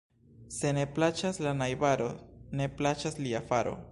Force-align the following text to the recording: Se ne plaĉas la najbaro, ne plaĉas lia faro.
Se 0.59 0.71
ne 0.77 0.85
plaĉas 0.95 1.41
la 1.47 1.51
najbaro, 1.59 2.09
ne 2.61 2.69
plaĉas 2.81 3.21
lia 3.27 3.47
faro. 3.53 3.79